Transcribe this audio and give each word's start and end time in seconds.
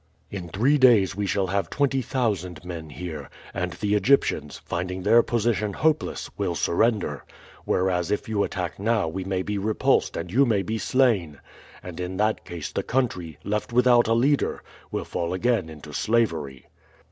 "In 0.31 0.49
three 0.49 0.79
days 0.79 1.15
we 1.15 1.27
shall 1.27 1.45
have 1.45 1.69
twenty 1.69 2.01
thousand 2.01 2.65
men 2.65 2.89
here, 2.89 3.29
and 3.53 3.73
the 3.73 3.93
Egyptians, 3.93 4.59
finding 4.65 5.03
their 5.03 5.21
position 5.21 5.73
hopeless, 5.73 6.27
will 6.39 6.55
surrender; 6.55 7.23
whereas 7.65 8.09
if 8.09 8.27
you 8.27 8.43
attack 8.43 8.79
now 8.79 9.07
we 9.07 9.23
may 9.23 9.43
be 9.43 9.59
repulsed 9.59 10.17
and 10.17 10.31
you 10.31 10.43
may 10.43 10.63
be 10.63 10.79
slain, 10.79 11.39
and 11.83 11.99
in 11.99 12.17
that 12.17 12.43
case 12.45 12.71
the 12.71 12.81
country, 12.81 13.37
left 13.43 13.71
without 13.71 14.07
a 14.07 14.15
leader, 14.15 14.63
will 14.89 15.05
fall 15.05 15.35
again 15.35 15.69
into 15.69 15.93
slavery." 15.93 16.65